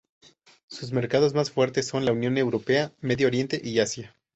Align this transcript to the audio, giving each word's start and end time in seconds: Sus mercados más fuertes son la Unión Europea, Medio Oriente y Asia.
Sus 0.67 0.93
mercados 0.93 1.35
más 1.35 1.51
fuertes 1.51 1.85
son 1.87 2.05
la 2.05 2.11
Unión 2.11 2.35
Europea, 2.39 2.91
Medio 3.01 3.27
Oriente 3.27 3.61
y 3.63 3.77
Asia. 3.77 4.15